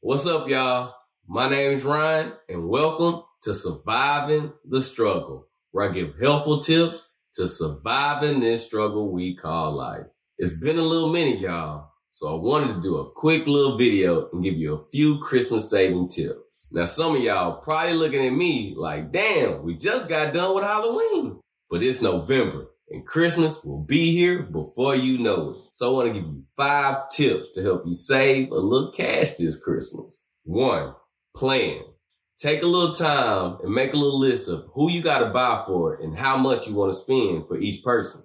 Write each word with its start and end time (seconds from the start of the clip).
What's 0.00 0.26
up, 0.26 0.48
y'all? 0.48 0.94
My 1.28 1.48
name 1.48 1.72
is 1.72 1.84
Ryan, 1.84 2.32
and 2.48 2.68
welcome 2.68 3.22
to 3.42 3.54
Surviving 3.54 4.52
the 4.64 4.80
Struggle, 4.80 5.48
where 5.72 5.88
I 5.88 5.92
give 5.92 6.18
helpful 6.20 6.60
tips 6.60 7.08
to 7.34 7.48
surviving 7.48 8.40
this 8.40 8.66
struggle 8.66 9.12
we 9.12 9.36
call 9.36 9.72
life. 9.76 10.06
It's 10.38 10.58
been 10.58 10.78
a 10.78 10.82
little 10.82 11.12
minute, 11.12 11.40
y'all, 11.40 11.90
so 12.14 12.28
I 12.28 12.40
wanted 12.40 12.74
to 12.74 12.80
do 12.80 12.98
a 12.98 13.10
quick 13.10 13.48
little 13.48 13.76
video 13.76 14.30
and 14.32 14.44
give 14.44 14.54
you 14.54 14.72
a 14.72 14.88
few 14.90 15.18
Christmas 15.18 15.68
saving 15.68 16.10
tips. 16.10 16.68
Now, 16.70 16.84
some 16.84 17.16
of 17.16 17.20
y'all 17.20 17.60
probably 17.60 17.94
looking 17.94 18.24
at 18.24 18.32
me 18.32 18.72
like, 18.76 19.10
damn, 19.10 19.64
we 19.64 19.76
just 19.76 20.08
got 20.08 20.32
done 20.32 20.54
with 20.54 20.62
Halloween, 20.62 21.40
but 21.68 21.82
it's 21.82 22.00
November 22.00 22.68
and 22.88 23.04
Christmas 23.04 23.64
will 23.64 23.82
be 23.82 24.12
here 24.12 24.44
before 24.44 24.94
you 24.94 25.18
know 25.18 25.50
it. 25.50 25.56
So 25.72 25.90
I 25.90 25.92
want 25.92 26.14
to 26.14 26.20
give 26.20 26.28
you 26.28 26.44
five 26.56 27.08
tips 27.10 27.50
to 27.54 27.64
help 27.64 27.82
you 27.84 27.94
save 27.94 28.52
a 28.52 28.54
little 28.54 28.92
cash 28.92 29.32
this 29.32 29.58
Christmas. 29.58 30.24
One, 30.44 30.94
plan. 31.34 31.80
Take 32.38 32.62
a 32.62 32.66
little 32.66 32.94
time 32.94 33.58
and 33.64 33.74
make 33.74 33.92
a 33.92 33.96
little 33.96 34.20
list 34.20 34.46
of 34.46 34.66
who 34.72 34.88
you 34.88 35.02
got 35.02 35.18
to 35.18 35.30
buy 35.30 35.64
for 35.66 35.94
and 35.94 36.16
how 36.16 36.36
much 36.36 36.68
you 36.68 36.74
want 36.74 36.92
to 36.92 36.98
spend 36.98 37.48
for 37.48 37.58
each 37.58 37.82
person. 37.82 38.22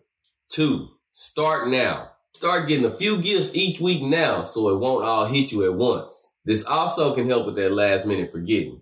Two, 0.52 0.90
start 1.12 1.70
now. 1.70 2.12
Start 2.34 2.68
getting 2.68 2.86
a 2.86 2.96
few 2.96 3.22
gifts 3.22 3.54
each 3.54 3.80
week 3.80 4.02
now 4.02 4.44
so 4.44 4.70
it 4.70 4.80
won't 4.80 5.04
all 5.04 5.26
hit 5.26 5.52
you 5.52 5.66
at 5.66 5.74
once. 5.74 6.28
This 6.46 6.66
also 6.66 7.14
can 7.14 7.28
help 7.28 7.46
with 7.46 7.56
that 7.56 7.72
last 7.72 8.06
minute 8.06 8.32
forgetting. 8.32 8.82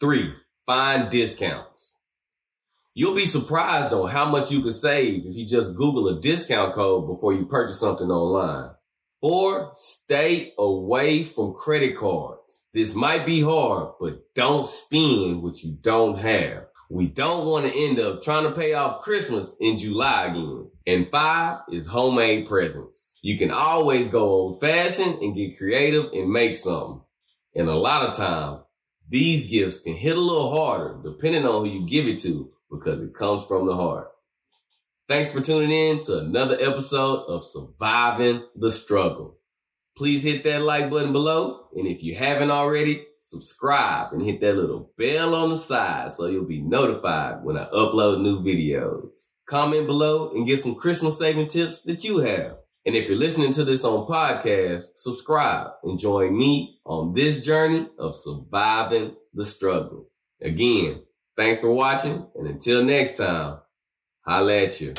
Three, 0.00 0.34
find 0.66 1.10
discounts. 1.10 1.94
You'll 2.94 3.14
be 3.14 3.26
surprised 3.26 3.92
on 3.92 4.10
how 4.10 4.28
much 4.28 4.50
you 4.50 4.62
can 4.62 4.72
save 4.72 5.24
if 5.26 5.34
you 5.34 5.46
just 5.46 5.74
Google 5.74 6.08
a 6.08 6.20
discount 6.20 6.74
code 6.74 7.06
before 7.06 7.32
you 7.32 7.46
purchase 7.46 7.80
something 7.80 8.10
online. 8.10 8.72
Four, 9.20 9.72
stay 9.74 10.52
away 10.56 11.24
from 11.24 11.54
credit 11.54 11.96
cards. 11.96 12.60
This 12.72 12.94
might 12.94 13.26
be 13.26 13.40
hard, 13.42 13.94
but 13.98 14.32
don't 14.34 14.66
spend 14.66 15.42
what 15.42 15.62
you 15.64 15.76
don't 15.80 16.18
have. 16.18 16.67
We 16.90 17.06
don't 17.06 17.46
want 17.46 17.66
to 17.66 17.78
end 17.78 17.98
up 17.98 18.22
trying 18.22 18.44
to 18.44 18.58
pay 18.58 18.72
off 18.72 19.02
Christmas 19.02 19.54
in 19.60 19.76
July 19.76 20.26
again. 20.26 20.70
And 20.86 21.10
five 21.10 21.60
is 21.70 21.86
homemade 21.86 22.48
presents. 22.48 23.18
You 23.20 23.36
can 23.36 23.50
always 23.50 24.08
go 24.08 24.20
old 24.20 24.60
fashioned 24.60 25.20
and 25.20 25.36
get 25.36 25.58
creative 25.58 26.06
and 26.12 26.30
make 26.30 26.54
something. 26.54 27.02
And 27.54 27.68
a 27.68 27.74
lot 27.74 28.08
of 28.08 28.16
times, 28.16 28.60
these 29.08 29.50
gifts 29.50 29.80
can 29.80 29.94
hit 29.94 30.16
a 30.16 30.20
little 30.20 30.54
harder 30.54 31.00
depending 31.02 31.46
on 31.46 31.64
who 31.64 31.70
you 31.70 31.86
give 31.86 32.06
it 32.06 32.20
to 32.20 32.50
because 32.70 33.02
it 33.02 33.14
comes 33.14 33.44
from 33.44 33.66
the 33.66 33.74
heart. 33.74 34.10
Thanks 35.08 35.30
for 35.30 35.40
tuning 35.40 35.70
in 35.70 36.02
to 36.04 36.18
another 36.18 36.56
episode 36.60 37.24
of 37.26 37.44
Surviving 37.44 38.44
the 38.56 38.70
Struggle. 38.70 39.38
Please 39.98 40.22
hit 40.22 40.44
that 40.44 40.62
like 40.62 40.90
button 40.90 41.12
below. 41.12 41.66
And 41.74 41.86
if 41.86 42.02
you 42.02 42.14
haven't 42.14 42.50
already, 42.50 43.04
subscribe 43.20 44.12
and 44.12 44.22
hit 44.22 44.40
that 44.40 44.56
little 44.56 44.92
bell 44.96 45.34
on 45.34 45.50
the 45.50 45.56
side 45.56 46.12
so 46.12 46.26
you'll 46.26 46.46
be 46.46 46.62
notified 46.62 47.44
when 47.44 47.58
I 47.58 47.66
upload 47.66 48.22
new 48.22 48.40
videos. 48.40 49.26
Comment 49.46 49.86
below 49.86 50.30
and 50.30 50.46
get 50.46 50.60
some 50.60 50.76
Christmas 50.76 51.18
saving 51.18 51.48
tips 51.48 51.82
that 51.82 52.04
you 52.04 52.18
have. 52.18 52.56
And 52.86 52.94
if 52.94 53.08
you're 53.08 53.18
listening 53.18 53.52
to 53.54 53.64
this 53.64 53.84
on 53.84 54.06
podcast, 54.06 54.84
subscribe 54.96 55.72
and 55.82 55.98
join 55.98 56.36
me 56.36 56.78
on 56.86 57.12
this 57.12 57.44
journey 57.44 57.88
of 57.98 58.16
surviving 58.16 59.16
the 59.34 59.44
struggle. 59.44 60.08
Again, 60.40 61.02
Thanks 61.38 61.60
for 61.60 61.70
watching, 61.70 62.26
and 62.34 62.48
until 62.48 62.82
next 62.82 63.16
time, 63.16 63.60
holla 64.26 64.56
at 64.56 64.80
you. 64.80 64.92